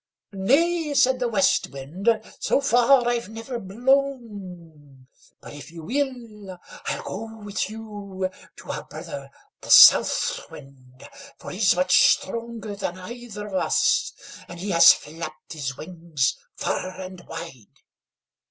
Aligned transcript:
"Nay," 0.33 0.95
said 0.95 1.19
the 1.19 1.27
West 1.27 1.69
Wind, 1.69 2.09
"so 2.39 2.59
far 2.59 3.07
I've 3.07 3.29
never 3.29 3.59
blown; 3.59 5.05
but 5.41 5.53
if 5.53 5.71
you 5.71 5.83
will, 5.83 6.57
I'll 6.87 7.03
go 7.03 7.37
with 7.43 7.69
you 7.69 8.27
to 8.55 8.71
our 8.71 8.83
brother 8.85 9.29
the 9.61 9.69
South 9.69 10.49
Wind, 10.49 11.07
for 11.37 11.51
he's 11.51 11.75
much 11.75 12.13
stronger 12.15 12.75
than 12.75 12.97
either 12.97 13.45
of 13.45 13.53
us, 13.53 14.11
and 14.47 14.59
he 14.59 14.71
has 14.71 14.91
flapped 14.91 15.53
his 15.53 15.77
wings 15.77 16.35
far 16.55 16.99
and 16.99 17.21
wide. 17.27 17.67